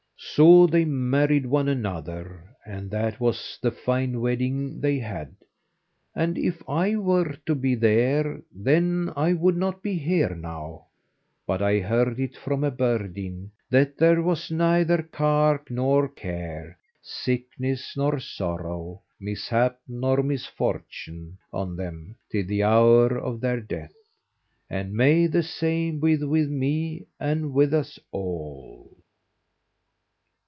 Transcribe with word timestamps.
So 0.33 0.65
they 0.65 0.85
married 0.85 1.47
one 1.47 1.67
another, 1.67 2.55
and 2.65 2.89
that 2.91 3.19
was 3.19 3.57
the 3.61 3.71
fine 3.71 4.21
wedding 4.21 4.79
they 4.79 4.99
had, 4.99 5.35
and 6.15 6.37
if 6.37 6.61
I 6.69 6.95
were 6.95 7.35
to 7.47 7.53
be 7.55 7.75
there 7.75 8.41
then, 8.55 9.11
I 9.17 9.33
would 9.33 9.57
not 9.57 9.81
be 9.81 9.95
here 9.95 10.33
now; 10.33 10.85
but 11.45 11.61
I 11.61 11.79
heard 11.79 12.17
it 12.19 12.37
from 12.37 12.63
a 12.63 12.71
birdeen 12.71 13.51
that 13.69 13.97
there 13.97 14.21
was 14.21 14.49
neither 14.49 15.01
cark 15.03 15.69
nor 15.69 16.07
care, 16.07 16.77
sickness 17.01 17.97
nor 17.97 18.19
sorrow, 18.19 19.01
mishap 19.19 19.79
nor 19.85 20.23
misfortune 20.23 21.39
on 21.51 21.75
them 21.75 22.15
till 22.31 22.45
the 22.45 22.63
hour 22.63 23.17
of 23.17 23.41
their 23.41 23.59
death, 23.59 23.95
and 24.69 24.93
may 24.93 25.27
the 25.27 25.43
same 25.43 25.99
be 25.99 26.15
with 26.15 26.49
me, 26.49 27.05
and 27.19 27.53
with 27.53 27.73
us 27.73 27.99
all! 28.11 28.87